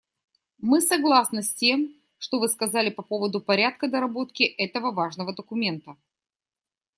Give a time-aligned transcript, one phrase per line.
[0.57, 5.95] Мы согласны с тем, что Вы сказали по поводу порядка доработки этого важного документа.